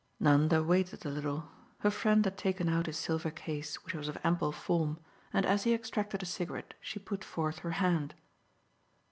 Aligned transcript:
Nanda 0.19 0.63
waited 0.63 1.05
a 1.05 1.09
little; 1.09 1.51
her 1.81 1.91
friend 1.91 2.25
had 2.25 2.35
taken 2.35 2.67
out 2.67 2.87
his 2.87 2.97
silver 2.97 3.29
case, 3.29 3.83
which 3.85 3.93
was 3.93 4.07
of 4.07 4.17
ample 4.23 4.51
form, 4.51 4.99
and 5.31 5.45
as 5.45 5.61
he 5.63 5.75
extracted 5.75 6.23
a 6.23 6.25
cigarette 6.25 6.73
she 6.81 6.97
put 6.97 7.23
forth 7.23 7.59
her 7.59 7.73
hand. 7.77 8.15